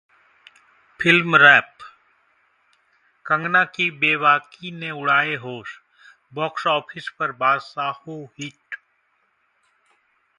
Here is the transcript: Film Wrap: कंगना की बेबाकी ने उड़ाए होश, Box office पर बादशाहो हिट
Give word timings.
Film 0.99 1.35
Wrap: 1.35 1.83
कंगना 3.25 3.63
की 3.65 3.89
बेबाकी 3.91 4.71
ने 4.71 4.91
उड़ाए 4.91 5.35
होश, 5.35 5.79
Box 6.37 6.67
office 6.67 7.09
पर 7.09 7.31
बादशाहो 7.31 8.33
हिट 8.39 8.75